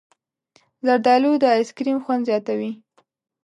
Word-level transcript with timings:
زردالو 0.85 1.31
د 1.43 1.45
ایسکریم 1.57 1.97
خوند 2.03 2.23
زیاتوي. 2.29 2.71